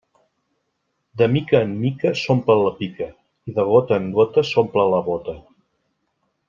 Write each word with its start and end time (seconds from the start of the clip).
De 1.21 1.27
mica 1.33 1.61
en 1.65 1.75
mica 1.83 2.13
s'omple 2.23 2.57
la 2.61 2.73
pica 2.81 3.11
i 3.51 3.55
de 3.59 3.69
gota 3.73 4.01
en 4.03 4.11
gota 4.19 4.49
s'omple 4.53 4.91
la 4.97 5.07
bóta. 5.11 5.41